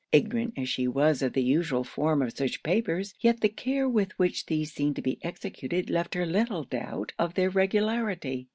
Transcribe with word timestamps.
Ignorant 0.11 0.55
as 0.57 0.67
she 0.67 0.87
was 0.87 1.21
of 1.21 1.33
the 1.33 1.43
usual 1.43 1.83
form 1.83 2.23
of 2.23 2.35
such 2.35 2.63
papers, 2.63 3.13
yet 3.19 3.41
the 3.41 3.49
care 3.49 3.87
with 3.87 4.17
which 4.17 4.47
these 4.47 4.73
seemed 4.73 4.95
to 4.95 5.01
be 5.03 5.19
executed 5.21 5.91
left 5.91 6.15
her 6.15 6.25
little 6.25 6.63
doubt 6.63 7.11
of 7.19 7.35
their 7.35 7.51
regularity. 7.51 8.47